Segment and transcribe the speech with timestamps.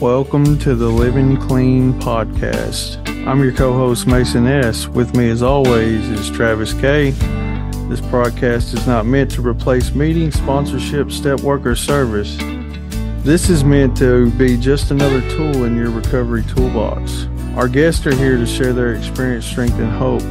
[0.00, 2.98] Welcome to the Living Clean podcast.
[3.26, 4.86] I'm your co host, Mason S.
[4.86, 7.12] With me, as always, is Travis K.
[7.88, 12.36] This podcast is not meant to replace meeting, sponsorship, step work, or service.
[13.24, 17.26] This is meant to be just another tool in your recovery toolbox.
[17.56, 20.22] Our guests are here to share their experience, strength, and hope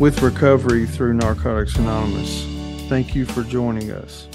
[0.00, 2.44] with recovery through Narcotics Anonymous.
[2.88, 4.26] Thank you for joining us.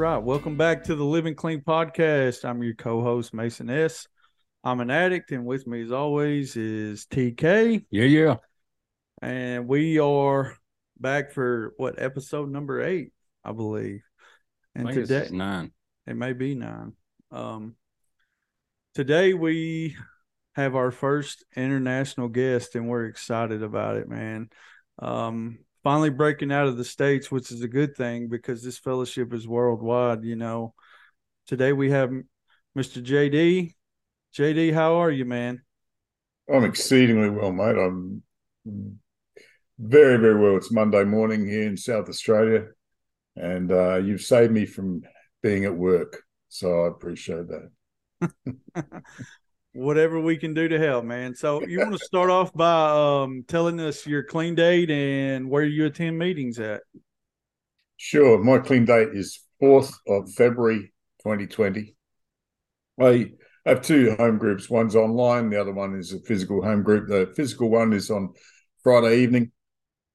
[0.00, 2.48] Right, welcome back to the Living Clean podcast.
[2.48, 4.08] I'm your co-host Mason S.
[4.64, 7.84] I'm an addict, and with me, as always, is TK.
[7.90, 8.36] Yeah, yeah.
[9.20, 10.56] And we are
[10.98, 13.12] back for what episode number eight,
[13.44, 14.00] I believe.
[14.74, 15.70] And I today, it's nine.
[16.06, 16.94] it may be nine.
[17.30, 17.76] Um,
[18.94, 19.98] today we
[20.54, 24.48] have our first international guest, and we're excited about it, man.
[24.98, 29.32] Um, finally breaking out of the states, which is a good thing because this fellowship
[29.32, 30.24] is worldwide.
[30.24, 30.74] You know,
[31.46, 32.10] today we have
[32.76, 33.02] Mr.
[33.02, 33.74] JD.
[34.36, 35.62] JD, how are you, man?
[36.52, 37.76] I'm exceedingly well, mate.
[37.76, 38.22] I'm
[39.78, 40.56] very, very well.
[40.56, 42.66] It's Monday morning here in South Australia,
[43.36, 45.02] and uh, you've saved me from
[45.42, 47.70] being at work, so I appreciate that.
[49.72, 51.34] Whatever we can do to help, man.
[51.34, 55.64] So you want to start off by um, telling us your clean date and where
[55.64, 56.82] you attend meetings at?
[57.96, 58.42] Sure.
[58.42, 61.94] My clean date is 4th of February 2020.
[63.00, 63.30] I
[63.64, 64.68] have two home groups.
[64.68, 67.08] One's online, the other one is a physical home group.
[67.08, 68.30] The physical one is on
[68.82, 69.52] Friday evening.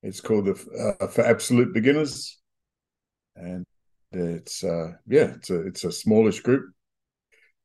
[0.03, 2.39] It's called the uh, for absolute beginners,
[3.35, 3.65] and
[4.11, 6.71] it's uh, yeah, it's a it's a smallish group.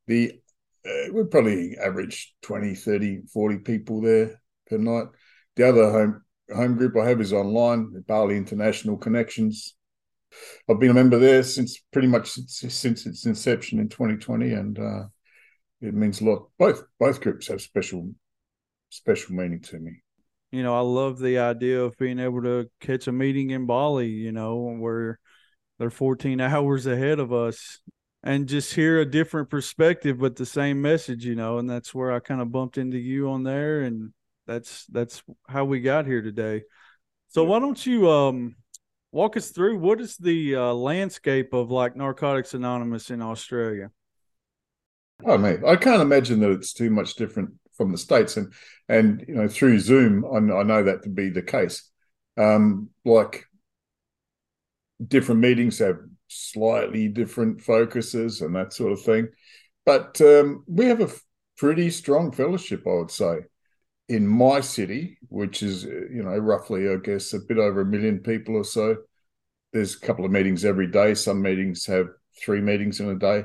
[0.07, 0.41] The
[0.87, 5.07] uh, we probably average 20, 30, 40 people there per night.
[5.57, 6.23] The other home
[6.55, 9.77] home group I have is online, Bali International Connections.
[10.69, 14.79] I've been a member there since pretty much since, since its inception in 2020, and
[14.79, 15.03] uh,
[15.81, 16.49] it means a lot.
[16.59, 18.13] Both both groups have special
[18.91, 20.03] special meaning to me.
[20.53, 24.09] You know, I love the idea of being able to catch a meeting in Bali.
[24.09, 25.19] You know, where
[25.79, 27.81] they're 14 hours ahead of us,
[28.23, 31.25] and just hear a different perspective, but the same message.
[31.25, 34.13] You know, and that's where I kind of bumped into you on there, and
[34.47, 36.63] that's that's how we got here today.
[37.29, 38.57] So why don't you um
[39.13, 43.91] walk us through what is the uh, landscape of like Narcotics Anonymous in Australia?
[45.25, 48.53] Oh mate, I can't imagine that it's too much different from the states, and
[48.89, 51.89] and you know through Zoom, I, I know that to be the case.
[52.37, 53.45] Um, like
[55.07, 55.99] different meetings have
[56.31, 59.29] slightly different focuses and that sort of thing,
[59.85, 61.11] but um, we have a
[61.57, 63.41] pretty strong fellowship, I would say,
[64.09, 68.21] in my city, which is you know roughly, I guess, a bit over a million
[68.21, 68.97] people or so.
[69.73, 71.15] There's a couple of meetings every day.
[71.15, 72.09] Some meetings have
[72.43, 73.45] three meetings in a day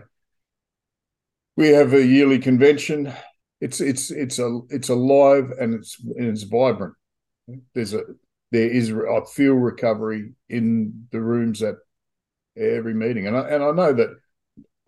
[1.55, 3.13] we have a yearly convention.
[3.61, 6.93] It's it's it's a it's alive and it's and it's vibrant.
[7.73, 8.01] There's a
[8.51, 11.75] there is I feel recovery in the rooms at
[12.57, 14.09] every meeting, and I and I know that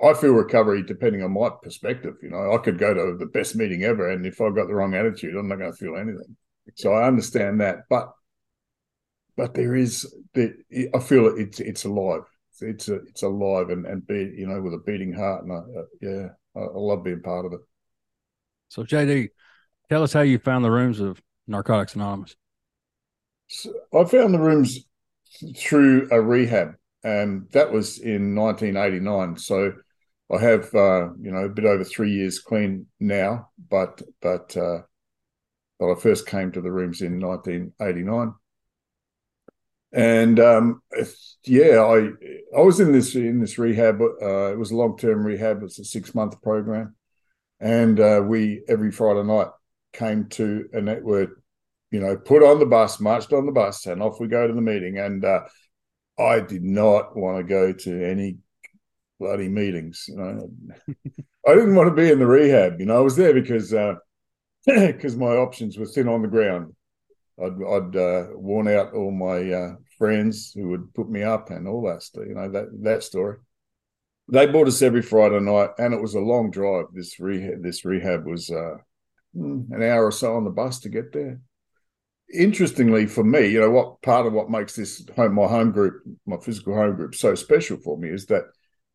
[0.01, 2.15] I feel recovery depending on my perspective.
[2.21, 4.75] You know, I could go to the best meeting ever, and if I've got the
[4.75, 6.35] wrong attitude, I'm not going to feel anything.
[6.75, 8.11] So I understand that, but
[9.35, 10.53] but there is the
[10.93, 12.23] I feel it's it's alive.
[12.59, 15.55] It's a, it's alive and and be you know with a beating heart, and I,
[15.55, 17.59] uh, yeah, I, I love being part of it.
[18.69, 19.29] So, JD,
[19.89, 22.35] tell us how you found the rooms of Narcotics Anonymous.
[23.47, 24.79] So I found the rooms
[25.55, 29.37] through a rehab, and that was in 1989.
[29.37, 29.73] So
[30.31, 34.81] I have, uh, you know, a bit over three years clean now, but but uh,
[35.79, 38.33] but I first came to the rooms in 1989,
[39.93, 40.81] and um,
[41.45, 42.09] yeah, I
[42.57, 44.01] I was in this in this rehab.
[44.01, 45.63] Uh, it was a long term rehab.
[45.63, 46.95] It's a six month program,
[47.61, 49.47] and uh, we every Friday night
[49.93, 51.41] came to a network.
[51.89, 54.53] You know, put on the bus, marched on the bus, and off we go to
[54.53, 54.97] the meeting.
[54.97, 55.43] And uh,
[56.19, 58.37] I did not want to go to any
[59.19, 60.05] bloody meetings.
[60.07, 60.49] You know,
[61.47, 62.79] I didn't want to be in the rehab.
[62.79, 63.73] You know, I was there because
[64.65, 66.73] because my options were thin on the ground.
[67.41, 71.67] I'd, I'd uh, worn out all my uh, friends who would put me up and
[71.67, 72.25] all that stuff.
[72.27, 73.37] You know that that story.
[74.29, 76.87] They bought us every Friday night, and it was a long drive.
[76.93, 78.75] This rehab, this rehab was uh,
[79.33, 81.39] an hour or so on the bus to get there.
[82.33, 86.03] Interestingly, for me, you know what part of what makes this home, my home group,
[86.25, 88.43] my physical home group, so special for me is that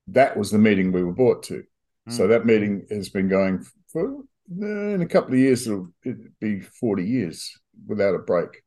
[0.08, 1.62] that was the meeting we were brought to.
[2.08, 2.12] Mm.
[2.12, 5.66] So that meeting has been going for in a couple of years.
[5.66, 8.62] It'll, it'll be forty years without a break.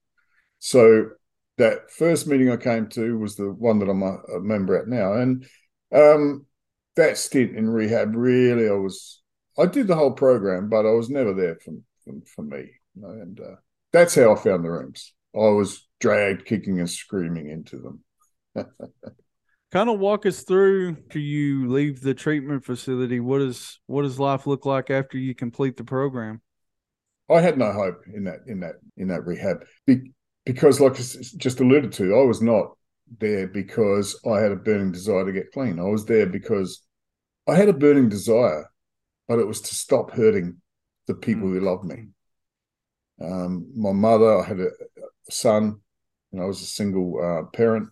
[0.58, 1.10] So
[1.58, 4.88] that first meeting I came to was the one that I'm a, a member at
[4.88, 5.46] now, and
[5.94, 6.48] um,
[6.96, 9.22] that stint in rehab really, I was
[9.60, 11.74] I did the whole program, but I was never there for
[12.04, 12.72] for, for me.
[12.96, 13.56] You know, and uh,
[13.96, 15.14] that's how I found the rooms.
[15.36, 17.78] I was dragged kicking and screaming into
[18.56, 18.66] them.
[19.72, 23.20] kind of walk us through to you leave the treatment facility.
[23.20, 26.42] What is what does life look like after you complete the program?
[27.30, 30.12] I had no hope in that in that in that rehab Be,
[30.46, 31.04] because, like I
[31.38, 32.78] just alluded to, I was not
[33.20, 35.80] there because I had a burning desire to get clean.
[35.80, 36.82] I was there because
[37.48, 38.70] I had a burning desire,
[39.28, 40.62] but it was to stop hurting
[41.08, 41.54] the people mm.
[41.54, 42.08] who loved me.
[43.22, 44.70] Um, my mother, I had a,
[45.30, 45.80] son,
[46.32, 47.90] and I was a single uh, parent,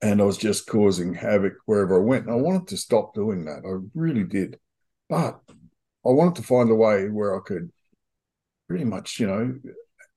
[0.00, 2.26] and I was just causing havoc wherever I went.
[2.26, 3.62] And I wanted to stop doing that.
[3.64, 4.58] I really did,
[5.08, 5.40] but
[6.04, 7.70] I wanted to find a way where I could
[8.68, 9.54] pretty much, you know,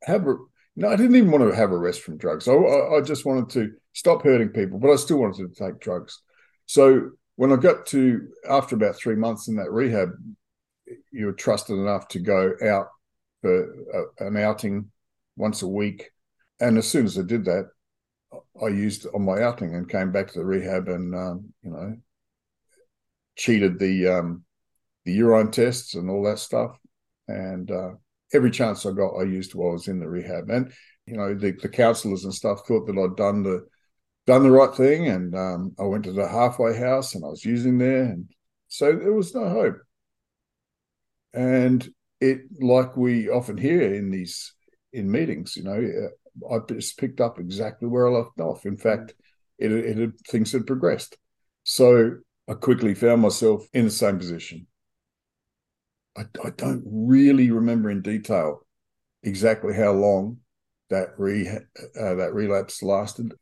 [0.04, 0.36] have a.
[0.78, 2.48] No, I didn't even want to have a rest from drugs.
[2.48, 6.22] I, I just wanted to stop hurting people, but I still wanted to take drugs.
[6.66, 10.10] So when I got to after about three months in that rehab,
[11.12, 12.88] you were trusted enough to go out
[13.46, 14.90] for a, an outing
[15.36, 16.10] once a week.
[16.60, 17.70] And as soon as I did that,
[18.60, 21.96] I used on my outing and came back to the rehab and um, you know
[23.38, 24.44] cheated the um,
[25.04, 26.76] the urine tests and all that stuff.
[27.28, 27.92] And uh,
[28.34, 30.50] every chance I got, I used while I was in the rehab.
[30.50, 30.74] And
[31.06, 33.68] you know the, the counselors and stuff thought that I'd done the
[34.26, 37.46] done the right thing, and um, I went to the halfway house and I was
[37.46, 38.28] using there, and
[38.70, 39.78] so there was no hope.
[41.34, 41.88] And
[42.26, 44.54] it, like we often hear in these
[44.94, 46.10] in meetings, you know,
[46.50, 48.66] I just picked up exactly where I left off.
[48.66, 49.14] In fact,
[49.58, 51.18] it, it had, things had progressed.
[51.64, 52.18] So
[52.50, 54.68] I quickly found myself in the same position.
[56.18, 58.66] I, I don't really remember in detail
[59.24, 60.38] exactly how long
[60.90, 63.34] that re uh, that relapse lasted,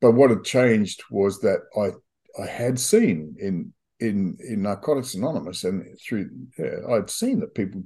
[0.00, 1.90] but what had changed was that I
[2.42, 7.84] I had seen in in in Narcotics Anonymous and through yeah, I'd seen that people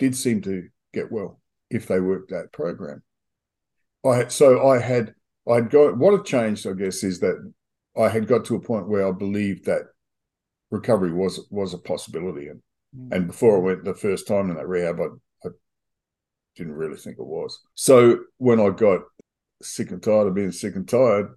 [0.00, 3.02] did seem to get well if they worked that program.
[4.04, 5.14] I so I had
[5.48, 7.52] I'd got what had changed, I guess, is that
[7.96, 9.82] I had got to a point where I believed that
[10.70, 12.60] recovery was was a possibility, and
[12.96, 13.14] mm.
[13.14, 15.50] and before I went the first time in that rehab, I, I
[16.56, 17.60] didn't really think it was.
[17.74, 19.02] So when I got
[19.62, 21.28] sick and tired of being sick and tired,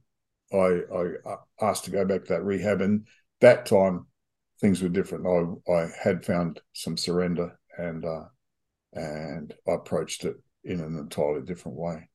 [0.53, 3.07] I I asked to go back to that rehab, and
[3.41, 4.07] that time
[4.61, 5.27] things were different.
[5.67, 8.25] I I had found some surrender, and uh,
[8.93, 12.07] and I approached it in an entirely different way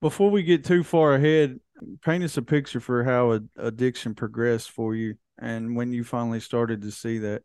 [0.00, 1.58] before we get too far ahead,
[2.02, 6.82] paint us a picture for how addiction progressed for you and when you finally started
[6.82, 7.42] to see that,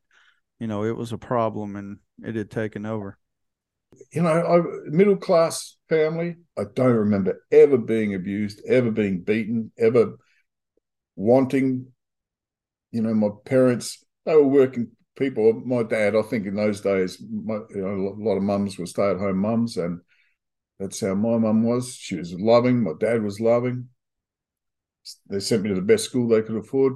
[0.59, 3.17] you know, it was a problem and it had taken over.
[4.13, 6.35] You know, I, middle class family.
[6.57, 10.17] I don't remember ever being abused, ever being beaten, ever
[11.15, 11.87] wanting.
[12.91, 15.53] You know, my parents they were working people.
[15.65, 18.85] My dad, I think, in those days, my, you know, a lot of mums were
[18.85, 19.99] stay at home mums, and
[20.79, 21.93] that's how my mum was.
[21.93, 22.83] She was loving.
[22.83, 23.89] My dad was loving.
[25.29, 26.93] They sent me to the best school they could afford.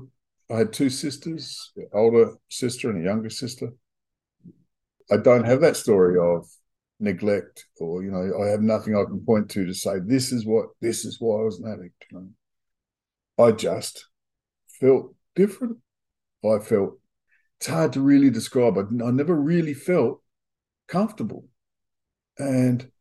[0.50, 3.70] I had two sisters, an older sister and a younger sister.
[5.12, 6.48] I don't have that story of
[7.00, 10.46] neglect or, you know, I have nothing I can point to to say, this is
[10.46, 12.06] what, this is why I was an addict.
[12.12, 12.34] You
[13.38, 13.46] know?
[13.46, 14.08] I just
[14.80, 15.78] felt different.
[16.46, 17.00] I felt,
[17.64, 18.78] it's hard to really describe.
[18.78, 20.22] I, I never really felt
[20.90, 21.46] comfortable.
[22.38, 22.92] And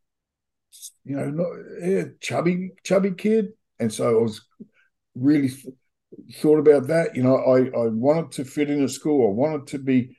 [1.05, 1.49] you know, not,
[1.83, 3.49] yeah, chubby, chubby kid.
[3.81, 4.41] And so I was
[5.17, 5.75] really th-
[6.37, 7.17] thought about that.
[7.17, 9.27] You know, I, I wanted to fit in a school.
[9.27, 10.17] I wanted to be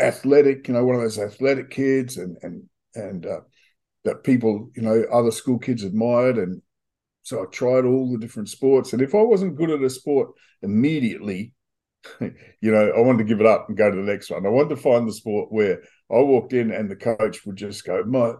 [0.00, 2.64] athletic, you know, one of those athletic kids and, and,
[2.96, 3.40] and, uh,
[4.04, 6.36] that people, you know, other school kids admired.
[6.36, 6.62] And
[7.22, 8.92] so I tried all the different sports.
[8.92, 10.30] And if I wasn't good at a sport
[10.62, 11.54] immediately,
[12.20, 14.46] you know, I wanted to give it up and go to the next one.
[14.46, 17.84] I wanted to find the sport where I walked in and the coach would just
[17.84, 18.34] go, my,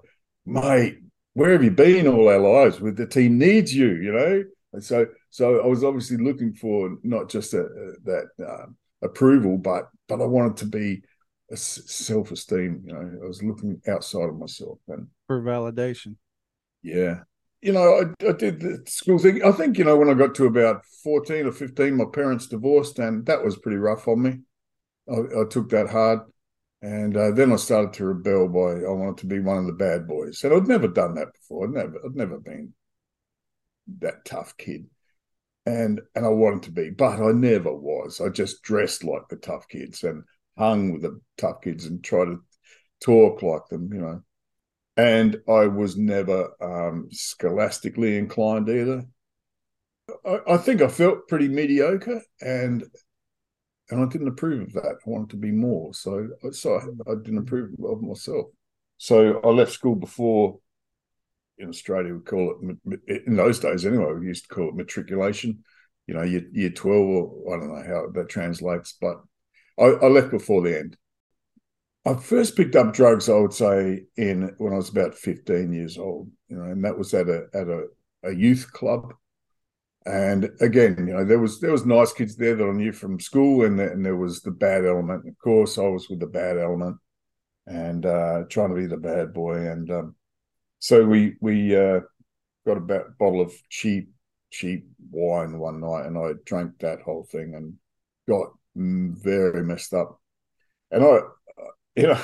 [0.47, 0.99] mate,
[1.35, 2.81] where have you been all our lives?
[2.81, 4.45] With the team needs you, you know.
[4.73, 8.66] And so, so I was obviously looking for not just a, a, that uh,
[9.02, 11.02] approval, but but I wanted to be
[11.50, 12.83] a self esteem.
[12.87, 16.16] You know, I was looking outside of myself and for validation.
[16.83, 17.21] Yeah,
[17.62, 19.45] you know, I, I did the school thing.
[19.45, 22.99] I think you know when I got to about fourteen or fifteen, my parents divorced,
[22.99, 24.40] and that was pretty rough on me.
[25.11, 26.21] I, I took that hard.
[26.83, 29.73] And uh, then I started to rebel by I wanted to be one of the
[29.73, 31.66] bad boys, and I'd never done that before.
[31.66, 32.75] I'd never, I'd never been
[34.00, 34.87] that tough kid,
[35.66, 38.21] and and I wanted to be, but I never was.
[38.21, 40.25] I just dressed like the tough kids and
[40.59, 42.40] hung with the tough kids and tried to
[43.00, 44.23] talk like them, you know.
[44.96, 49.04] And I was never um, scholastically inclined either.
[50.26, 52.84] I, I think I felt pretty mediocre, and
[53.90, 54.96] and I didn't approve of that.
[55.06, 58.46] I wanted to be more, so so I, I didn't approve of myself.
[58.99, 60.58] So I left school before.
[61.58, 62.56] In Australia, we call
[62.88, 64.12] it in those days anyway.
[64.14, 65.62] We used to call it matriculation.
[66.06, 69.22] You know, year, year twelve, or I don't know how that translates, but
[69.78, 70.96] I, I left before the end.
[72.04, 75.99] I first picked up drugs, I would say, in when I was about fifteen years
[75.99, 76.30] old.
[76.49, 77.87] You know, and that was at a at a,
[78.25, 79.14] a youth club
[80.04, 83.21] and again, you know, there was there was nice kids there that I knew from
[83.21, 85.28] school, and, and there was the bad element.
[85.28, 86.97] Of course, I was with the bad element,
[87.66, 89.59] and uh, trying to be the bad boy.
[89.59, 90.14] And um,
[90.80, 92.00] so we we uh,
[92.66, 92.80] got a
[93.18, 94.11] bottle of cheap
[94.50, 97.75] cheap wine one night, and I drank that whole thing and
[98.28, 100.21] got very messed up.
[100.90, 101.21] And I,
[101.96, 102.20] you know,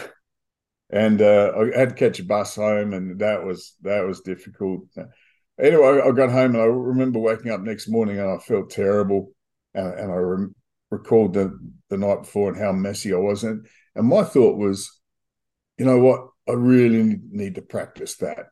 [0.91, 4.85] and uh, I had to catch a bus home, and that was that was difficult.
[5.61, 9.33] Anyway, I got home and I remember waking up next morning and I felt terrible,
[9.75, 10.55] and, and I re-
[10.91, 11.59] recalled the
[11.91, 15.01] the night before and how messy I was, and and my thought was,
[15.77, 18.47] you know what, I really need to practice that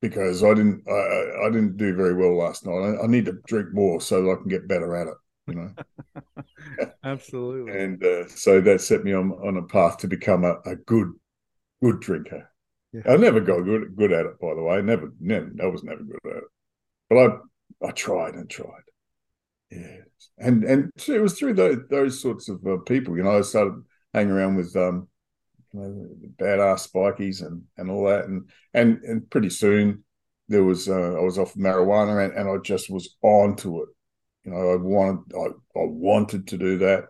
[0.00, 2.72] because I didn't I, I didn't do very well last night.
[2.72, 5.14] I, I, need to drink more so that I can get better at it.
[5.46, 5.70] You know,
[7.04, 7.78] absolutely.
[7.78, 11.12] And uh, so that set me on on a path to become a, a good
[11.82, 12.50] good drinker.
[12.92, 13.02] Yeah.
[13.06, 14.80] I never got good good at it, by the way.
[14.80, 16.44] Never, never, I was never good at it.
[17.10, 18.68] But I, I tried and tried.
[19.70, 19.96] Yeah,
[20.38, 23.16] and and it was through those those sorts of uh, people.
[23.16, 23.82] You know, I started
[24.14, 25.08] hanging around with um,
[25.72, 26.08] you know,
[26.38, 30.04] badass spikies and and all that, and and and pretty soon
[30.48, 33.88] there was uh, I was off marijuana, and, and I just was on to it.
[34.44, 35.46] You know, I wanted I,
[35.78, 37.04] I wanted to do that,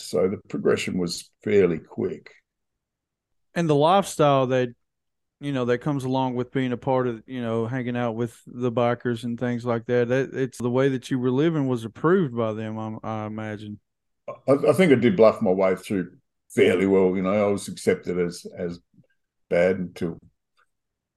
[0.00, 2.30] so the progression was fairly quick.
[3.54, 4.74] And the lifestyle that
[5.40, 8.40] you know that comes along with being a part of you know hanging out with
[8.46, 11.84] the bikers and things like that that it's the way that you were living was
[11.84, 13.78] approved by them i, I imagine.
[14.48, 16.10] I, I, think i did bluff my way through
[16.50, 18.80] fairly well you know i was accepted as as
[19.48, 20.18] bad until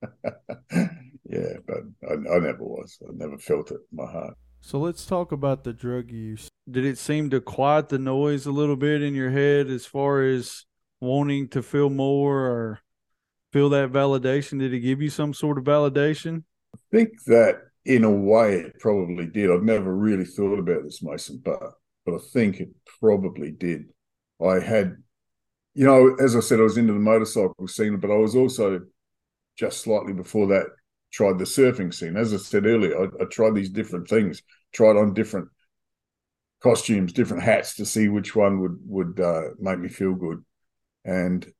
[0.71, 2.97] yeah but I, I never was.
[3.07, 6.85] I never felt it in my heart so let's talk about the drug use did
[6.85, 10.65] it seem to quiet the noise a little bit in your head as far as
[10.99, 12.79] wanting to feel more or
[13.51, 14.59] feel that validation?
[14.59, 16.43] Did it give you some sort of validation?
[16.75, 19.51] I think that in a way it probably did.
[19.51, 21.59] I've never really thought about this, Mason, but
[22.05, 23.85] but I think it probably did.
[24.43, 24.97] I had,
[25.75, 28.81] you know, as I said, I was into the motorcycle scene, but I was also
[29.55, 30.65] just slightly before that
[31.11, 32.17] tried the surfing scene.
[32.17, 34.41] As I said earlier, I, I tried these different things,
[34.71, 35.49] tried on different
[36.61, 40.43] costumes, different hats to see which one would would uh, make me feel good.
[41.03, 41.51] And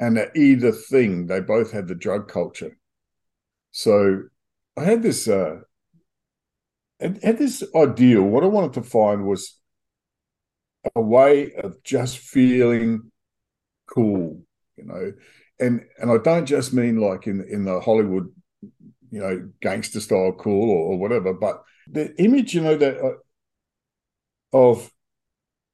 [0.00, 2.76] and at either thing, they both had the drug culture.
[3.70, 4.24] So
[4.76, 5.60] I had this uh
[7.00, 8.22] had, had this ideal.
[8.22, 9.58] What I wanted to find was
[10.94, 13.10] a way of just feeling
[13.86, 14.42] cool,
[14.76, 15.12] you know.
[15.60, 18.32] And and I don't just mean like in in the Hollywood,
[19.14, 23.12] you know, gangster style cool or, or whatever, but the image, you know, that uh,
[24.52, 24.90] of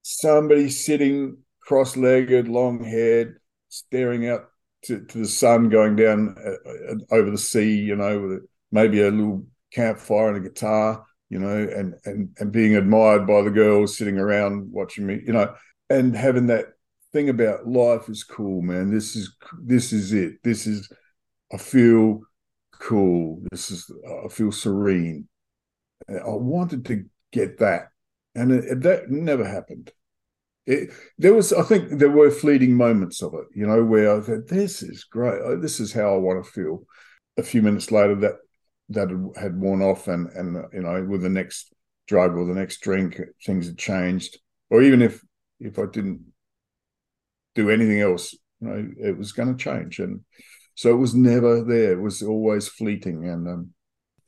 [0.03, 4.51] somebody sitting cross-legged, long-haired, staring out
[4.83, 8.43] to, to the sun going down uh, uh, over the sea, you know, with
[8.73, 13.41] maybe a little campfire and a guitar, you know, and and and being admired by
[13.43, 15.55] the girls sitting around watching me, you know,
[15.89, 16.67] and having that
[17.13, 18.91] thing about life is cool, man.
[18.91, 20.43] This is this is it.
[20.43, 20.91] This is
[21.53, 22.21] I feel
[22.81, 23.43] cool.
[23.51, 23.91] This is
[24.25, 25.29] I feel serene.
[26.09, 27.89] I wanted to get that,
[28.35, 29.93] and it, that never happened.
[30.67, 34.21] It, there was, I think, there were fleeting moments of it, you know, where I
[34.21, 35.41] thought, "This is great.
[35.45, 36.85] Oh, this is how I want to feel."
[37.39, 38.37] A few minutes later, that
[38.89, 41.73] that had worn off, and and you know, with the next
[42.09, 44.39] drug or the next drink, things had changed.
[44.71, 45.23] Or even if
[45.61, 46.33] if I didn't
[47.55, 50.25] do anything else, you know, it was going to change, and
[50.81, 51.93] so it was never there.
[51.93, 53.71] It was always fleeting, and um,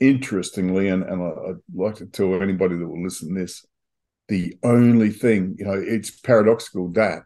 [0.00, 3.64] interestingly, and and I, would like to tell anybody that will listen to this
[4.28, 7.22] the only thing, you know, it's paradoxical that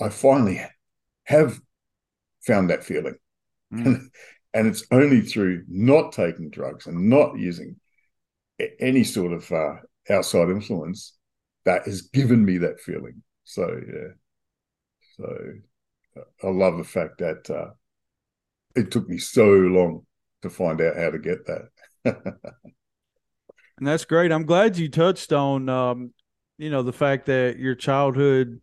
[0.00, 0.64] I finally
[1.24, 1.60] have
[2.46, 3.16] found that feeling.
[3.74, 4.06] Mm.
[4.54, 7.80] and it's only through not taking drugs and not using
[8.78, 9.74] any sort of uh,
[10.08, 11.16] outside influence
[11.64, 13.24] that has given me that feeling.
[13.42, 14.08] So, yeah.
[15.16, 15.36] So
[16.44, 17.70] I love the fact that uh,
[18.76, 20.06] it took me so long
[20.42, 21.68] to find out how to get that.
[23.78, 24.32] and that's great.
[24.32, 26.12] I'm glad you touched on um,
[26.58, 28.60] you know the fact that your childhood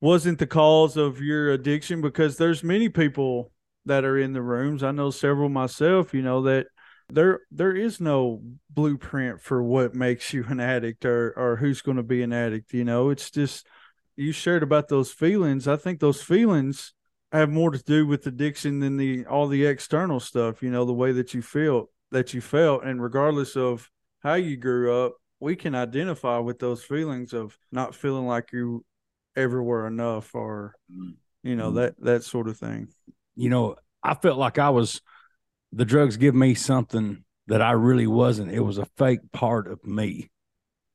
[0.00, 3.50] wasn't the cause of your addiction because there's many people
[3.86, 6.66] that are in the rooms i know several myself you know that
[7.08, 11.96] there there is no blueprint for what makes you an addict or or who's going
[11.96, 13.66] to be an addict you know it's just
[14.14, 16.92] you shared about those feelings i think those feelings
[17.32, 20.92] have more to do with addiction than the all the external stuff you know the
[20.92, 23.90] way that you feel that you felt and regardless of
[24.22, 28.84] how you grew up we can identify with those feelings of not feeling like you
[29.36, 30.74] ever were enough or
[31.42, 32.88] you know that that sort of thing
[33.36, 35.00] You know, I felt like I was
[35.72, 38.50] the drugs give me something that I really wasn't.
[38.52, 40.30] It was a fake part of me,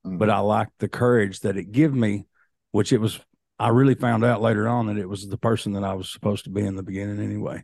[0.06, 0.20] Mm.
[0.20, 2.25] but I liked the courage that it gave me,
[2.72, 3.20] which it was.
[3.60, 6.45] I really found out later on that it was the person that I was supposed
[6.45, 7.63] to be in the beginning anyway.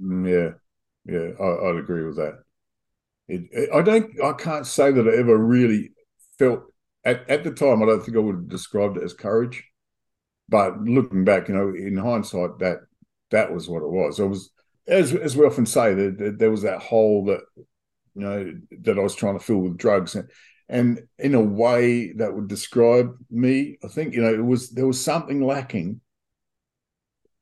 [0.00, 2.38] Mm, yeah, yeah, I, I'd agree with that.
[3.28, 5.92] It, it, I don't, I can't say that I ever really
[6.38, 6.64] felt
[7.04, 7.82] at, at the time.
[7.82, 9.64] I don't think I would have described it as courage,
[10.48, 12.78] but looking back, you know, in hindsight, that
[13.30, 14.18] that was what it was.
[14.18, 14.50] It was
[14.86, 17.40] as as we often say that, that there was that hole that
[18.14, 20.28] you know that I was trying to fill with drugs, and
[20.68, 23.78] and in a way that would describe me.
[23.84, 26.00] I think you know it was there was something lacking,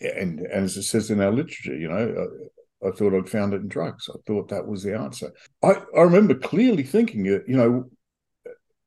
[0.00, 2.28] and and as it says in our literature, you know.
[2.84, 4.10] I thought I'd found it in drugs.
[4.12, 5.30] I thought that was the answer.
[5.62, 7.88] I, I remember clearly thinking, uh, you know,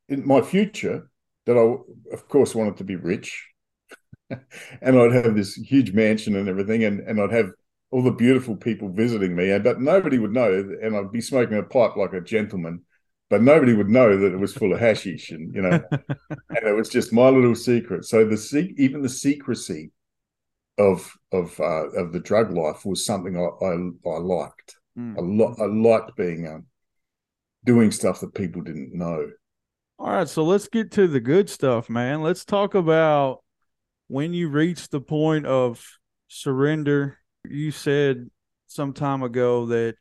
[0.10, 1.10] in my future,
[1.46, 3.48] that I, of course, wanted to be rich,
[4.30, 7.52] and I'd have this huge mansion and everything, and, and I'd have
[7.92, 10.52] all the beautiful people visiting me, and but nobody would know,
[10.82, 12.82] and I'd be smoking a pipe like a gentleman,
[13.36, 16.74] but nobody would know that it was full of hashish, and you know, and it
[16.74, 18.06] was just my little secret.
[18.06, 19.92] So the even the secrecy
[20.78, 23.74] of of uh, of the drug life was something I I,
[24.10, 24.78] I liked.
[24.98, 25.18] Mm.
[25.18, 25.60] A lot.
[25.60, 26.68] I liked being um,
[27.66, 29.30] doing stuff that people didn't know.
[30.00, 32.22] All right, so let's get to the good stuff, man.
[32.22, 33.44] Let's talk about
[34.08, 35.86] when you reached the point of
[36.30, 37.18] surrender.
[37.44, 38.30] You said
[38.68, 39.96] some time ago that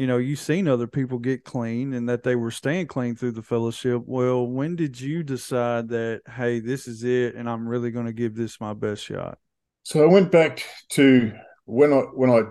[0.00, 3.32] you know you've seen other people get clean and that they were staying clean through
[3.32, 4.00] the fellowship.
[4.06, 8.14] Well, when did you decide that hey, this is it, and I'm really going to
[8.14, 9.36] give this my best shot?
[9.82, 11.34] So I went back to
[11.66, 12.44] when I when I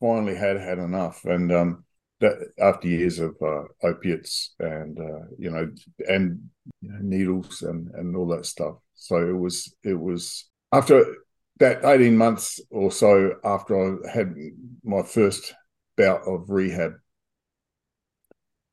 [0.00, 1.84] finally had had enough, and um,
[2.20, 5.70] that after years of uh, opiates and uh, you know
[6.08, 6.48] and
[6.80, 8.76] you know, needles and and all that stuff.
[8.94, 11.04] So it was it was after
[11.58, 14.34] that eighteen months or so after I had
[14.82, 15.52] my first
[16.00, 16.94] bout of rehab,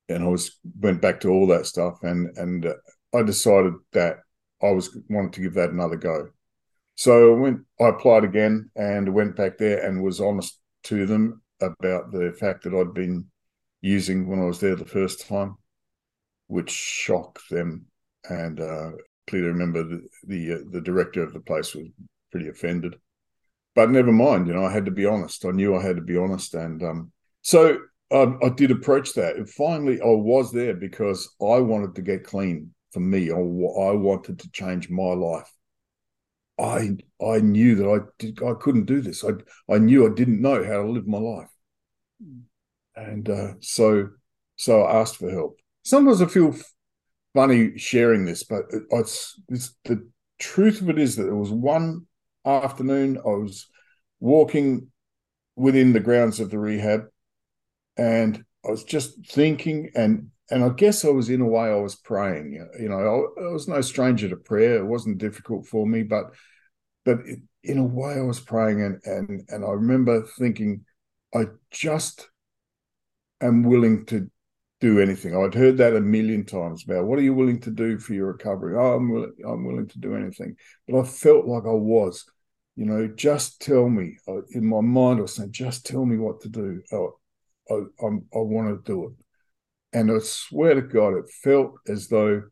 [0.09, 2.73] and I was went back to all that stuff, and and uh,
[3.13, 4.17] I decided that
[4.61, 6.29] I was wanted to give that another go.
[6.95, 11.41] So I went, I applied again and went back there and was honest to them
[11.61, 13.25] about the fact that I'd been
[13.81, 15.57] using when I was there the first time,
[16.47, 17.85] which shocked them.
[18.27, 18.91] And uh,
[19.27, 21.87] clearly remember the the, uh, the director of the place was
[22.31, 22.95] pretty offended.
[23.75, 25.45] But never mind, you know, I had to be honest.
[25.45, 27.11] I knew I had to be honest, and um,
[27.47, 27.79] so
[28.11, 29.37] I, I did approach that.
[29.37, 33.31] And finally, I was there because I wanted to get clean for me.
[33.31, 35.49] I, I wanted to change my life.
[36.59, 39.23] I I knew that I did, I couldn't do this.
[39.23, 39.29] I
[39.73, 41.49] I knew I didn't know how to live my life,
[42.97, 44.09] and uh, so
[44.57, 45.57] so I asked for help.
[45.83, 46.53] Sometimes I feel
[47.33, 50.05] funny sharing this, but it's, it's the
[50.37, 52.07] truth of it is that there was one
[52.43, 53.67] afternoon I was
[54.19, 54.87] walking
[55.55, 57.05] within the grounds of the rehab,
[57.97, 61.75] and I was just thinking and and I guess I was in a way I
[61.75, 62.53] was praying.
[62.79, 64.77] You know, I, I was no stranger to prayer.
[64.77, 66.33] It wasn't difficult for me, but
[67.03, 70.85] but it, in a way I was praying, and and and I remember thinking,
[71.35, 72.29] I just
[73.41, 74.29] am willing to
[74.79, 75.35] do anything.
[75.35, 78.27] I'd heard that a million times about what are you willing to do for your
[78.27, 78.75] recovery?
[78.77, 80.55] Oh, I'm willing, I'm willing to do anything.
[80.87, 82.25] But I felt like I was,
[82.75, 84.17] you know, just tell me.
[84.27, 86.81] Uh, in my mind, I was saying, just tell me what to do.
[86.91, 87.17] Oh,
[87.69, 89.13] I, I want to do it.
[89.97, 92.43] And I swear to God, it felt as though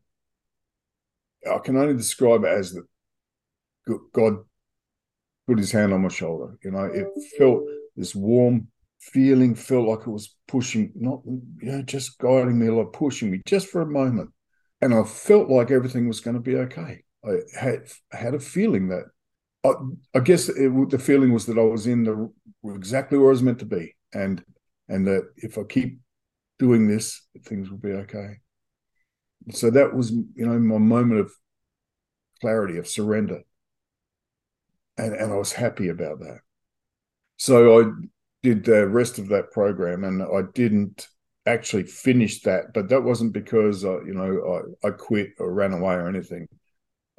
[1.50, 2.84] I can only describe it as that
[4.12, 4.38] God
[5.46, 6.58] put his hand on my shoulder.
[6.64, 7.06] You know, it
[7.38, 7.62] felt
[7.94, 8.68] this warm
[9.00, 13.42] feeling, felt like it was pushing, not, you know, just guiding me, like pushing me
[13.46, 14.30] just for a moment.
[14.80, 17.04] And I felt like everything was going to be okay.
[17.24, 19.04] I had had a feeling that,
[19.64, 19.72] I,
[20.14, 22.32] I guess it, the feeling was that I was in the
[22.64, 24.44] exactly where I was meant to be, and
[24.88, 26.00] and that if I keep
[26.58, 28.36] doing this, things will be okay.
[29.50, 31.32] So that was, you know, my moment of
[32.40, 33.42] clarity, of surrender.
[34.98, 36.38] And, and I was happy about that.
[37.36, 37.90] So I
[38.42, 41.08] did the rest of that program and I didn't
[41.44, 45.72] actually finish that, but that wasn't because, uh, you know, I, I quit or ran
[45.72, 46.48] away or anything.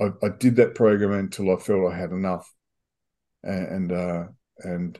[0.01, 2.51] I, I did that program until I felt I had enough.
[3.43, 4.25] And, uh,
[4.59, 4.99] and,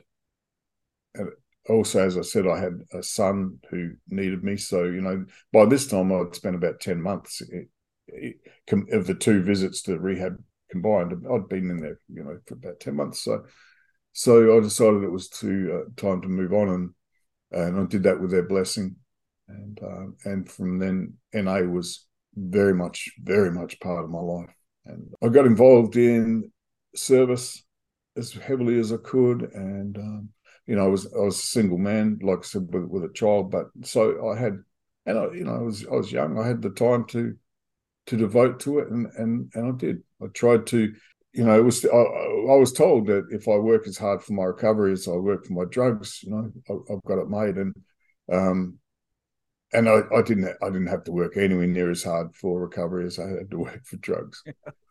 [1.68, 4.56] also, as I said, I had a son who needed me.
[4.56, 9.82] So, you know, by this time I'd spent about 10 months of the two visits
[9.82, 11.12] to rehab combined.
[11.30, 13.22] I'd been in there, you know, for about 10 months.
[13.22, 13.44] So,
[14.12, 16.90] so I decided it was to uh, time to move on, and
[17.50, 18.96] and I did that with their blessing,
[19.48, 24.54] and uh, and from then NA was very much very much part of my life,
[24.86, 26.50] and I got involved in
[26.94, 27.62] service
[28.16, 30.28] as heavily as I could, and um,
[30.68, 33.12] you know I was I was a single man, like I said, with, with a
[33.12, 34.58] child, but so I had,
[35.06, 37.34] and I you know I was I was young, I had the time to
[38.06, 40.02] to devote to it, and and and I did.
[40.22, 40.94] I tried to
[41.32, 44.32] you know, it was I, I, was told that if I work as hard for
[44.32, 47.56] my recovery as I work for my drugs, you know, I, have got it made,
[47.56, 47.74] and
[48.32, 48.78] um,
[49.72, 53.06] and I, I didn't I didn't have to work anywhere near as hard for recovery
[53.06, 54.42] as I had to work for drugs.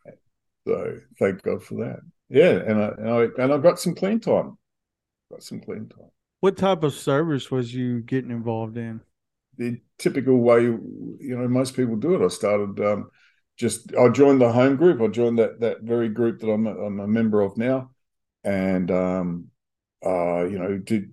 [0.67, 1.99] so thank God for that.
[2.29, 4.57] Yeah, and I and I and I got some clean time.
[5.31, 6.09] Got some clean time.
[6.39, 9.01] What type of service was you getting involved in?
[9.57, 12.23] The typical way, you know, most people do it.
[12.23, 12.79] I started.
[12.79, 13.09] Um,
[13.57, 15.01] just I joined the home group.
[15.01, 17.89] I joined that that very group that I'm a, I'm a member of now,
[18.43, 19.47] and um,
[20.05, 21.09] uh, you know did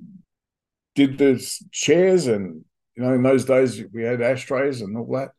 [0.95, 2.65] did the chairs and
[2.97, 5.31] you know in those days we had ashtrays and all that,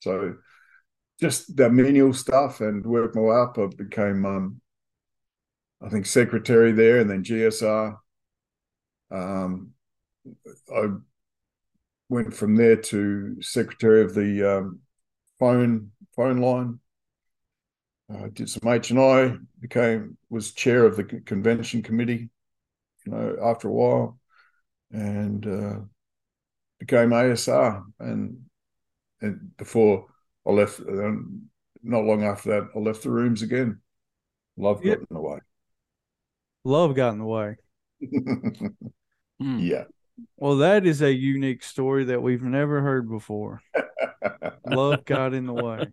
[0.00, 0.36] so
[1.20, 3.58] just the menial stuff and worked my way up.
[3.58, 4.60] I became um,
[5.80, 7.96] I think secretary there, and then GSR.
[9.12, 9.72] Um,
[10.74, 10.88] I
[12.08, 14.80] went from there to secretary of the um,
[15.38, 16.78] phone phone line.
[18.12, 19.36] Uh, did some H and I.
[19.60, 22.30] Became was chair of the convention committee.
[23.06, 24.18] You know, after a while,
[24.90, 25.80] and uh,
[26.78, 27.84] became ASR.
[27.98, 28.42] And
[29.20, 30.06] and before
[30.46, 31.42] I left, um,
[31.82, 33.80] not long after that, I left the rooms again.
[34.56, 35.38] Love got in the way.
[36.64, 37.56] Love got in the way.
[38.02, 38.72] Mm.
[39.40, 39.84] Yeah.
[40.36, 43.62] Well, that is a unique story that we've never heard before.
[44.66, 45.86] Love got in the way.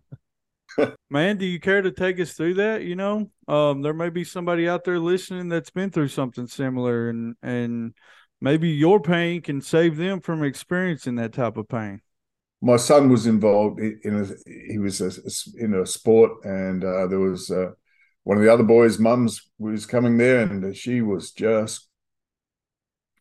[1.10, 2.82] Man, do you care to take us through that?
[2.82, 7.08] You know, um, there may be somebody out there listening that's been through something similar,
[7.08, 7.94] and and
[8.40, 12.00] maybe your pain can save them from experiencing that type of pain.
[12.62, 14.26] My son was involved in a,
[14.70, 15.10] he was a,
[15.62, 17.70] in a sport, and uh, there was uh,
[18.24, 21.88] one of the other boys' mums was coming there, and she was just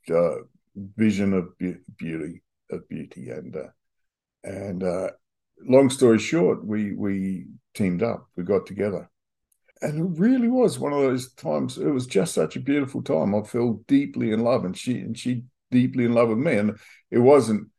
[0.10, 0.44] uh,
[0.96, 1.58] vision of
[1.98, 3.70] beauty of beauty, and uh,
[4.44, 5.10] and uh,
[5.66, 8.28] long story short, we we teamed up.
[8.36, 9.10] We got together,
[9.82, 11.78] and it really was one of those times.
[11.78, 13.36] It was just such a beautiful time.
[13.36, 16.56] I fell deeply in love, and she and she deeply in love with me.
[16.56, 16.78] And
[17.12, 17.70] it wasn't.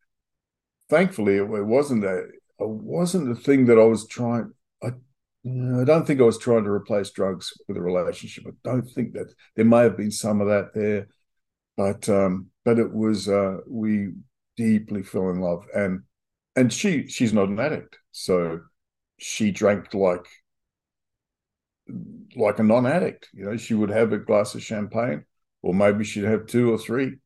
[0.89, 2.25] Thankfully, it, it wasn't a.
[2.59, 4.53] It wasn't the thing that I was trying.
[4.83, 8.45] I, I don't think I was trying to replace drugs with a relationship.
[8.47, 11.09] I don't think that there may have been some of that there,
[11.77, 14.13] but um, but it was uh, we
[14.57, 16.03] deeply fell in love and
[16.57, 18.61] and she she's not an addict, so
[19.19, 20.27] she drank like
[22.37, 23.29] like a non-addict.
[23.33, 25.25] You know, she would have a glass of champagne,
[25.63, 27.17] or maybe she'd have two or three,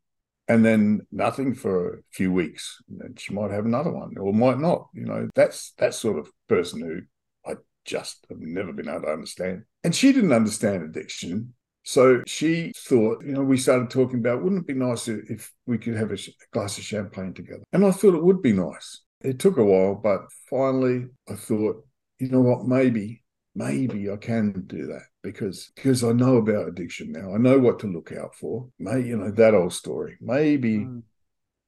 [0.49, 2.83] and then nothing for a few weeks.
[3.01, 4.89] And she might have another one, or might not.
[4.95, 9.09] You know, that's that sort of person who I just have never been able to
[9.09, 9.65] understand.
[9.83, 11.55] And she didn't understand addiction.
[11.85, 15.79] So she thought, you know, we started talking about wouldn't it be nice if we
[15.79, 16.19] could have a
[16.53, 17.63] glass of champagne together?
[17.73, 21.85] And I thought it would be nice it took a while, but finally I thought,
[22.19, 23.23] you know what, maybe,
[23.55, 27.35] maybe I can do that because because I know about addiction now.
[27.35, 28.69] I know what to look out for.
[28.79, 30.19] May you know that old story.
[30.21, 31.03] Maybe mm.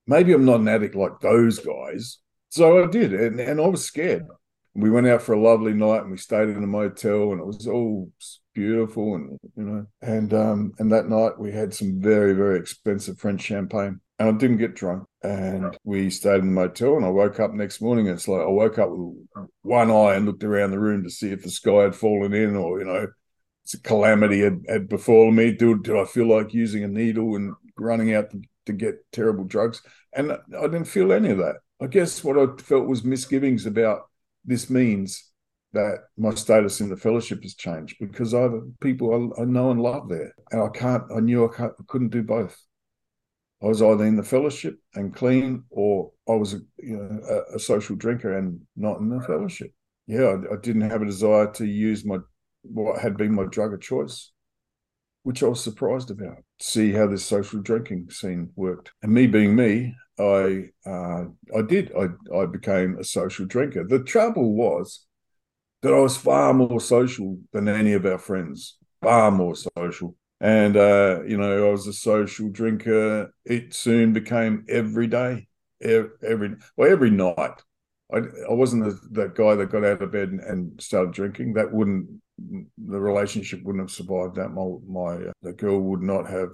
[0.07, 2.19] maybe I'm not an addict like those guys.
[2.51, 4.27] So I did, and, and I was scared.
[4.75, 7.47] We went out for a lovely night and we stayed in a motel and it
[7.47, 8.11] was all
[8.57, 13.19] beautiful and you know and um and that night we had some very very expensive
[13.19, 15.07] French champagne and I didn't get drunk.
[15.23, 16.97] And we stayed in the motel.
[16.97, 18.09] And I woke up next morning.
[18.09, 21.11] And it's like I woke up with one eye and looked around the room to
[21.11, 23.09] see if the sky had fallen in, or you know,
[23.65, 25.53] it's a calamity had, had befallen me.
[25.53, 29.45] Did, did I feel like using a needle and running out to, to get terrible
[29.45, 29.83] drugs?
[30.13, 31.57] And I didn't feel any of that.
[31.81, 34.09] I guess what I felt was misgivings about
[34.47, 35.31] this means
[35.77, 39.71] that my status in the fellowship has changed because I have people I, I know
[39.71, 41.05] and love there, and I can't.
[41.15, 42.57] I knew I, can't, I couldn't do both.
[43.63, 47.57] I was either in the fellowship and clean, or I was a, you know, a,
[47.57, 49.73] a social drinker and not in the fellowship.
[50.07, 52.19] Yeah, I, I, didn't have a desire to use my
[52.63, 54.33] what had been my drug of choice,
[55.23, 56.39] which I was surprised about.
[56.61, 61.25] See how this social drinking scene worked, and me being me, I uh,
[61.57, 61.93] I did.
[61.99, 63.85] I I became a social drinker.
[63.85, 65.06] The trouble was
[65.83, 70.77] that I was far more social than any of our friends, far more social and
[70.77, 73.33] uh, you know I was a social drinker.
[73.45, 75.49] It soon became every day,
[75.81, 77.63] every well every night.
[78.13, 81.55] I, I wasn't the, that guy that got out of bed and, and, started drinking.
[81.55, 82.07] That wouldn't
[82.39, 84.51] the relationship wouldn't have survived that.
[84.51, 86.51] My my uh, the girl would not have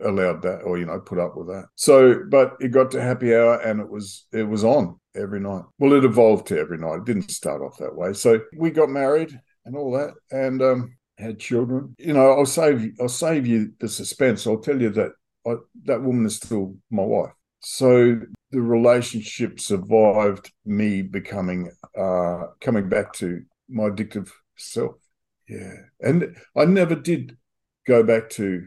[0.00, 1.66] allowed that, or you know, put up with that.
[1.74, 5.64] So, but it got to happy hour, and it was it was on every night.
[5.78, 6.96] Well, it evolved to every night.
[6.96, 8.12] It didn't start off that way.
[8.12, 11.94] So we got married and all that, and um, had children.
[11.98, 14.46] You know, I'll save I'll save you the suspense.
[14.46, 15.12] I'll tell you that
[15.46, 17.32] I, that woman is still my wife.
[17.60, 24.96] So the relationship survived me becoming uh coming back to my addictive self.
[25.48, 25.74] Yeah.
[26.00, 27.36] And I never did
[27.86, 28.66] go back to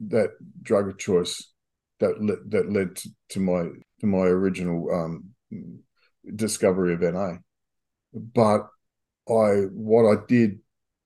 [0.00, 0.30] that
[0.62, 1.52] drug of choice
[2.00, 3.68] that le- that led to, to, my
[4.00, 5.30] to my original um
[6.34, 7.36] discovery of NA.
[8.12, 8.68] But
[9.28, 10.60] I what I did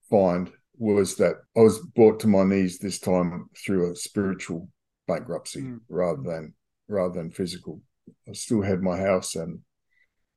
[0.09, 4.69] find was that I was brought to my knees this time through a spiritual
[5.07, 5.81] bankruptcy mm.
[5.89, 6.55] rather than
[6.89, 7.81] rather than physical.
[8.29, 9.61] I still had my house and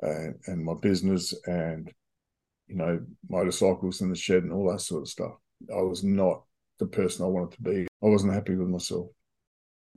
[0.02, 1.92] and, and my business and
[2.68, 3.00] you know
[3.30, 5.34] motorcycles in the shed and all that sort of stuff.
[5.72, 6.44] I was not
[6.80, 7.88] the person I wanted to be.
[8.04, 9.08] I wasn't happy with myself.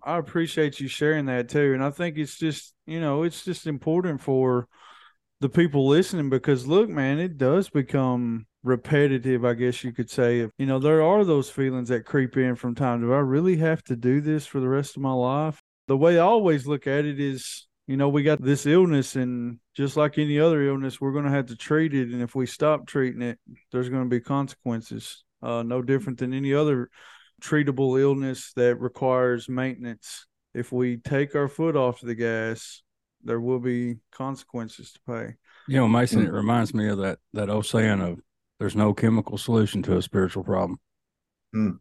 [0.06, 3.66] I appreciate you sharing that too, and I think it's just you know it's just
[3.66, 4.68] important for
[5.40, 10.48] the people listening because look, man, it does become repetitive, I guess you could say.
[10.56, 13.82] You know, there are those feelings that creep in from time to I really have
[13.84, 17.04] to do this for the rest of my life the way I always look at
[17.04, 21.12] it is, you know, we got this illness, and just like any other illness, we're
[21.12, 22.08] going to have to treat it.
[22.10, 23.38] And if we stop treating it,
[23.72, 25.22] there's going to be consequences.
[25.42, 26.88] Uh, no different than any other
[27.42, 30.26] treatable illness that requires maintenance.
[30.54, 32.82] If we take our foot off the gas,
[33.22, 35.34] there will be consequences to pay.
[35.68, 38.20] You know, Mason, it reminds me of that that old saying of
[38.58, 40.78] "There's no chemical solution to a spiritual problem."
[41.54, 41.78] Mm.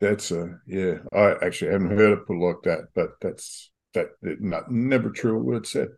[0.00, 0.94] That's a yeah.
[1.12, 5.56] I actually haven't heard it put like that, but that's that not, never true what
[5.56, 5.88] it said.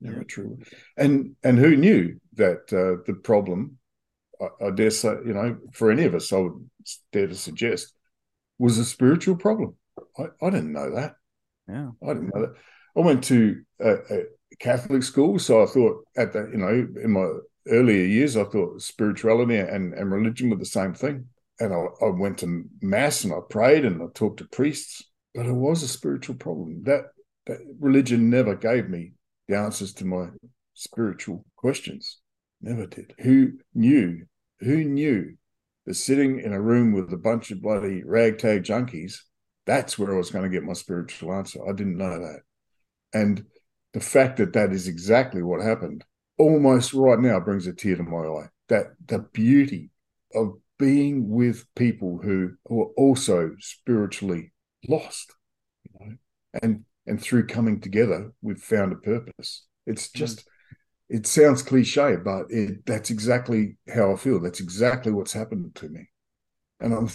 [0.00, 0.24] Never yeah.
[0.24, 0.58] true.
[0.96, 3.78] And and who knew that uh, the problem?
[4.40, 6.70] I, I dare say, you know, for any of us, I would
[7.12, 7.94] dare to suggest,
[8.60, 9.74] was a spiritual problem.
[10.18, 11.14] I, I didn't know that.
[11.68, 12.54] Yeah, I didn't know that.
[12.96, 14.22] I went to a, a
[14.58, 16.68] Catholic school, so I thought at that, you know,
[17.02, 17.26] in my
[17.68, 21.26] earlier years, I thought spirituality and, and religion were the same thing
[21.60, 25.46] and I, I, went to mass and I prayed and I talked to priests, but
[25.46, 26.82] it was a spiritual problem.
[26.84, 27.04] That
[27.46, 29.12] that religion never gave me
[29.46, 30.28] the answers to my
[30.74, 32.18] spiritual questions.
[32.62, 33.14] Never did.
[33.20, 34.26] Who knew?
[34.60, 35.36] Who knew
[35.86, 39.16] that sitting in a room with a bunch of bloody ragtag junkies,
[39.66, 41.60] that's where I was going to get my spiritual answer.
[41.66, 42.40] I didn't know that.
[43.12, 43.44] And
[43.92, 46.04] the fact that that is exactly what happened
[46.38, 48.48] almost right now brings a tear to my eye.
[48.68, 49.90] That the beauty
[50.34, 54.52] of being with people who, who are also spiritually
[54.88, 55.34] lost,
[55.84, 56.16] you know,
[56.62, 59.66] and and through coming together, we've found a purpose.
[59.86, 60.14] It's mm.
[60.14, 60.44] just.
[61.10, 64.40] It sounds cliche, but it, that's exactly how I feel.
[64.40, 66.08] That's exactly what's happened to me,
[66.80, 67.08] and I'm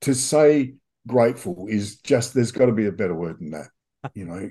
[0.00, 0.74] to say
[1.06, 3.68] grateful is just there's got to be a better word than that,
[4.14, 4.50] you know.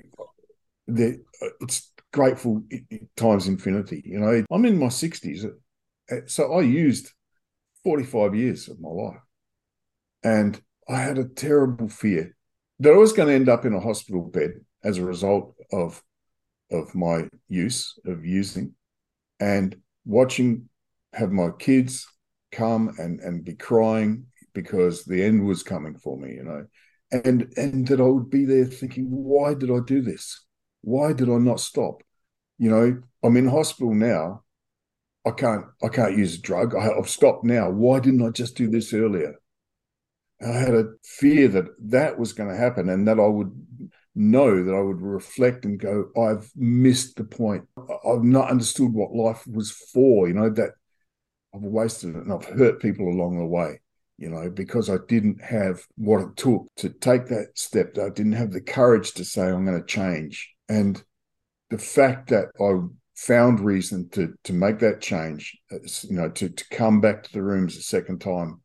[0.86, 1.20] the,
[1.60, 2.62] it's grateful
[3.16, 4.02] times infinity.
[4.04, 5.46] You know, I'm in my 60s,
[6.12, 7.10] uh, so I used
[7.82, 9.20] 45 years of my life.
[10.22, 12.36] And I had a terrible fear
[12.80, 14.52] that I was going to end up in a hospital bed
[14.82, 16.02] as a result of
[16.70, 18.74] of my use of using
[19.40, 20.68] and watching
[21.12, 22.06] have my kids
[22.52, 26.64] come and and be crying because the end was coming for me you know
[27.12, 30.44] and and that I would be there thinking why did I do this
[30.82, 32.02] why did I not stop
[32.58, 34.44] you know I'm in hospital now
[35.26, 36.74] I can't I can't use a drug.
[36.74, 37.70] I, have stopped now.
[37.70, 39.34] Why didn't I just do this earlier?
[40.42, 43.52] I had a fear that that was going to happen, and that I would
[44.14, 47.64] know that I would reflect and go, I've missed the point.
[47.78, 50.28] I've not understood what life was for.
[50.28, 50.70] You know that
[51.54, 53.80] I've wasted it and I've hurt people along the way.
[54.16, 57.98] You know because I didn't have what it took to take that step.
[57.98, 61.02] I didn't have the courage to say I'm going to change, and
[61.70, 65.58] the fact that I found reason to to make that change.
[65.72, 68.60] Uh, you know, to to come back to the rooms a second time,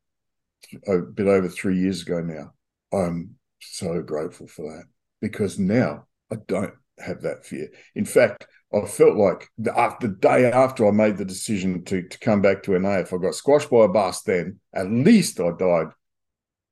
[0.87, 2.51] a bit over three years ago now.
[2.93, 4.85] I'm so grateful for that
[5.21, 7.69] because now I don't have that fear.
[7.95, 12.07] In fact, I felt like the, after, the day after I made the decision to
[12.07, 15.39] to come back to NA, if I got squashed by a bus, then at least
[15.39, 15.87] I died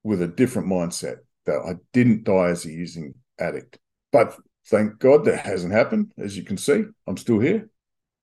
[0.04, 3.80] with a different mindset that I didn't die as a using addict.
[4.12, 4.38] But
[4.70, 6.12] Thank God that hasn't happened.
[6.18, 7.70] As you can see, I'm still here.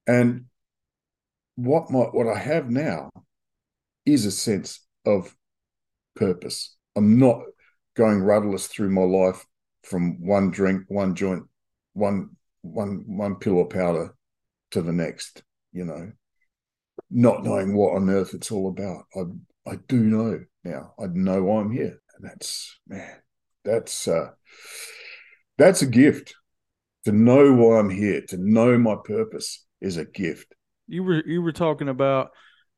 [0.07, 0.45] And
[1.57, 3.11] what my what I have now
[4.05, 5.35] is a sense of
[6.15, 6.77] purpose.
[6.95, 7.45] I'm not
[7.97, 9.47] going rudderless through my life
[9.85, 11.45] from one drink, one joint,
[11.93, 12.31] one
[12.63, 14.15] one one pill or powder
[14.73, 15.43] to the next.
[15.73, 16.13] You know,
[17.11, 19.05] not knowing what on earth it's all about.
[19.15, 20.95] I I do know now.
[20.99, 23.17] I know why I'm here, and that's man,
[23.65, 24.31] that's uh,
[25.59, 26.35] that's a gift.
[27.05, 30.55] To know why I'm here, to know my purpose is a gift.
[30.87, 32.31] You were you were talking about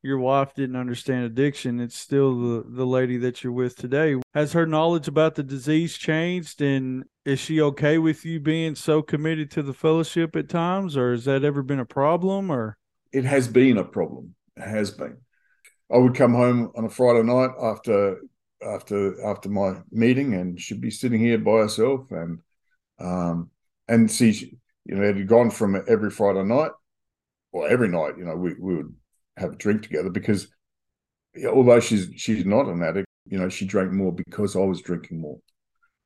[0.03, 1.81] your wife didn't understand addiction.
[1.81, 4.17] It's still the the lady that you're with today.
[4.35, 9.03] Has her knowledge about the disease changed, and is she okay with you being so
[9.03, 12.51] committed to the fellowship at times, or has that ever been a problem?
[12.51, 12.77] Or
[13.13, 14.35] it has been a problem.
[14.57, 15.19] It has been.
[15.93, 18.21] I would come home on a Friday night after
[18.63, 22.39] after after my meeting, and she'd be sitting here by herself, and
[22.99, 23.51] um,
[23.89, 26.73] and see, you know, it had gone from every Friday night,
[27.53, 28.95] or every night, you know, we we would
[29.37, 30.49] have a drink together because
[31.49, 35.21] although she's she's not an addict, you know, she drank more because I was drinking
[35.21, 35.39] more.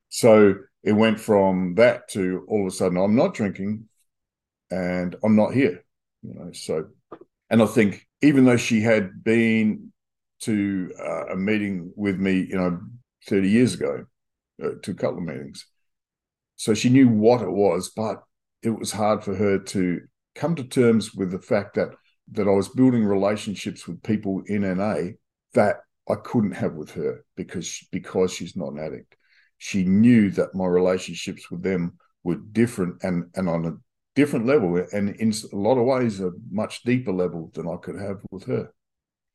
[0.09, 3.87] So it went from that to all of a sudden I'm not drinking
[4.69, 5.83] and I'm not here,
[6.21, 6.51] you know.
[6.51, 6.87] So,
[7.49, 9.91] and I think even though she had been
[10.41, 12.79] to uh, a meeting with me, you know,
[13.27, 14.05] 30 years ago,
[14.63, 15.65] uh, to a couple of meetings,
[16.55, 18.23] so she knew what it was, but
[18.61, 20.01] it was hard for her to
[20.35, 21.89] come to terms with the fact that
[22.31, 25.13] that I was building relationships with people in NA
[25.53, 25.77] that
[26.09, 29.15] I couldn't have with her because because she's not an addict.
[29.57, 33.73] She knew that my relationships with them were different and and on a
[34.15, 37.99] different level and in a lot of ways a much deeper level than I could
[37.99, 38.73] have with her.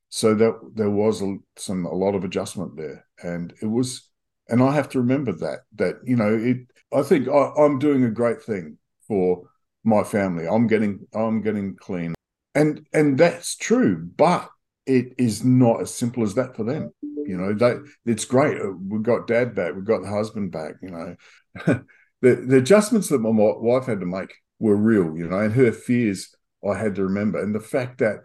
[0.08, 4.08] So that there was a, some a lot of adjustment there, and it was,
[4.48, 6.58] and I have to remember that that you know it.
[6.92, 9.42] I think I, I'm doing a great thing for
[9.82, 10.46] my family.
[10.46, 12.15] I'm getting I'm getting clean
[12.56, 14.50] and and that's true but
[14.86, 16.92] it is not as simple as that for them.
[17.02, 17.76] You know they
[18.10, 21.80] it's great uh, we've got dad back we've got the husband back you know.
[22.22, 25.70] The, the adjustments that my wife had to make were real you know and her
[25.70, 26.34] fears
[26.66, 27.40] i had to remember.
[27.42, 28.20] And the fact that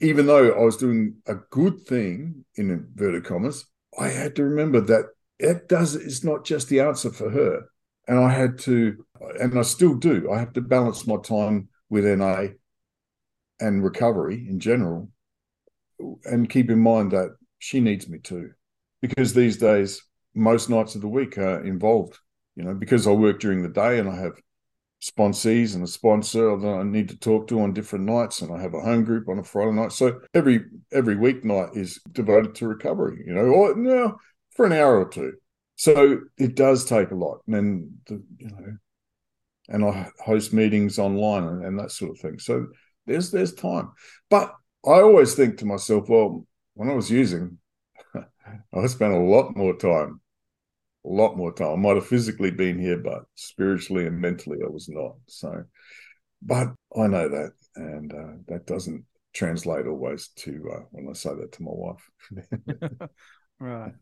[0.00, 3.66] even though i was doing a good thing in inverted commas
[4.00, 5.04] i had to remember that
[5.38, 7.66] it does it's not just the answer for her.
[8.08, 9.06] And i had to
[9.40, 12.48] and i still do i have to balance my time with na
[13.60, 15.10] and recovery in general.
[16.24, 18.50] And keep in mind that she needs me too,
[19.02, 20.02] because these days,
[20.34, 22.18] most nights of the week are involved,
[22.56, 24.40] you know, because I work during the day and I have
[25.02, 28.60] sponsees and a sponsor that I need to talk to on different nights, and I
[28.60, 29.92] have a home group on a Friday night.
[29.92, 34.18] So every every weeknight is devoted to recovery, you know, or no,
[34.56, 35.32] for an hour or two.
[35.76, 38.76] So it does take a lot, and the, you know,
[39.68, 42.38] and I host meetings online and, and that sort of thing.
[42.38, 42.66] So
[43.06, 43.92] there's there's time.
[44.28, 47.58] But I always think to myself, well, when I was using,
[48.14, 50.20] I spent a lot more time,
[51.04, 51.72] a lot more time.
[51.72, 55.16] I might have physically been here, but spiritually and mentally, I was not.
[55.26, 55.64] So,
[56.42, 61.34] but I know that, and uh, that doesn't translate always to uh, when I say
[61.34, 62.10] that to my wife.
[63.60, 63.92] right.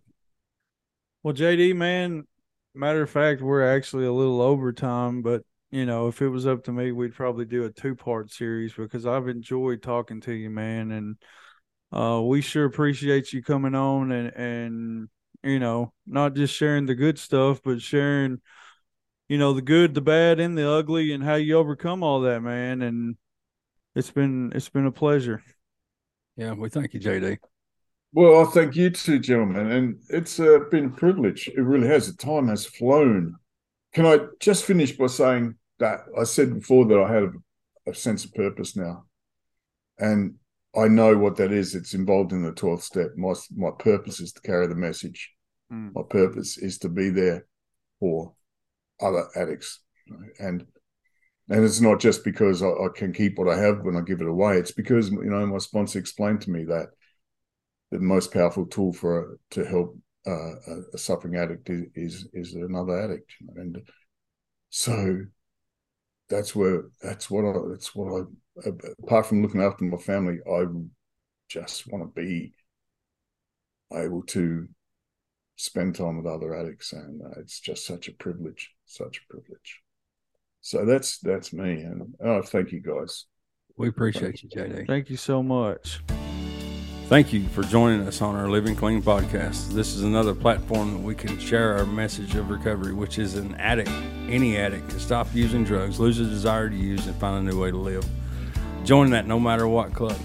[1.22, 2.26] Well, JD, man,
[2.74, 6.46] matter of fact, we're actually a little over time, but you know, if it was
[6.46, 10.32] up to me, we'd probably do a two part series because I've enjoyed talking to
[10.32, 10.90] you, man.
[10.92, 11.16] And
[11.92, 15.08] uh, we sure appreciate you coming on and, and,
[15.42, 18.40] you know, not just sharing the good stuff, but sharing,
[19.28, 22.40] you know, the good, the bad, and the ugly and how you overcome all that,
[22.40, 22.80] man.
[22.80, 23.16] And
[23.94, 25.42] it's been, it's been a pleasure.
[26.36, 26.54] Yeah.
[26.54, 27.38] We thank you, JD.
[28.14, 29.70] Well, I thank you too, gentlemen.
[29.70, 31.48] And it's uh, been a privilege.
[31.48, 32.06] It really has.
[32.06, 33.36] The time has flown.
[33.92, 37.94] Can I just finish by saying that I said before that I had a, a
[37.94, 39.04] sense of purpose now,
[39.98, 40.34] and
[40.76, 41.74] I know what that is.
[41.74, 43.10] It's involved in the twelfth step.
[43.16, 45.32] My my purpose is to carry the message.
[45.72, 45.94] Mm.
[45.94, 47.46] My purpose is to be there
[48.00, 48.34] for
[49.00, 49.80] other addicts,
[50.38, 50.66] and
[51.50, 54.20] and it's not just because I, I, can keep what I have when I give
[54.20, 54.58] it away.
[54.58, 56.88] It's because you know my sponsor explained to me that
[57.90, 62.54] the most powerful tool for to help uh, a, a, suffering addict is, is, is
[62.54, 63.80] another addict, and
[64.68, 65.22] so
[66.28, 68.70] that's where that's what I that's what I
[69.02, 70.64] apart from looking after my family, I
[71.48, 72.54] just want to be
[73.94, 74.68] able to
[75.56, 79.82] spend time with other addicts, and uh, it's just such a privilege, such a privilege.
[80.60, 83.26] So that's that's me, and oh, thank you guys.
[83.76, 84.86] We appreciate you, JD.
[84.86, 86.00] Thank you so much.
[87.08, 89.70] Thank you for joining us on our Living Clean podcast.
[89.70, 93.54] This is another platform that we can share our message of recovery, which is an
[93.54, 93.88] addict,
[94.28, 97.58] any addict, can stop using drugs, lose a desire to use, and find a new
[97.58, 98.06] way to live.
[98.84, 100.18] Join that no matter what club.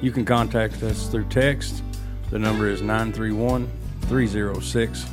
[0.00, 1.82] You can contact us through text.
[2.30, 3.70] The number is 931
[4.08, 5.04] 306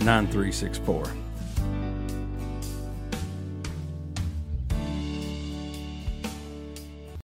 [0.00, 1.25] 9364.